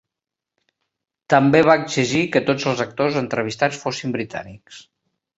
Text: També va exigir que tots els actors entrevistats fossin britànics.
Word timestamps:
També 1.33 1.59
va 1.67 1.75
exigir 1.81 2.21
que 2.35 2.41
tots 2.47 2.65
els 2.71 2.81
actors 2.85 3.19
entrevistats 3.21 3.83
fossin 3.83 4.15
britànics. 4.17 4.81